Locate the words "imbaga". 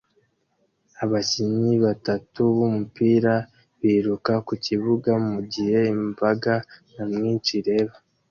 5.95-6.53